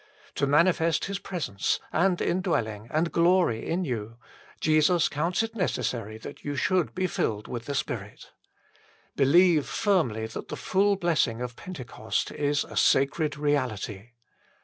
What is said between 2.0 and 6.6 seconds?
indwelling, and glory in you, Jesus counts it necessary that you